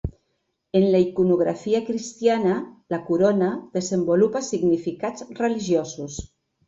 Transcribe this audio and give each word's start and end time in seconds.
En 0.77 0.85
la 0.95 1.01
iconografia 1.01 1.81
cristiana, 1.89 2.55
la 2.95 3.01
corona 3.11 3.51
desenvolupa 3.79 4.43
significats 4.49 5.29
religiosos. 5.43 6.19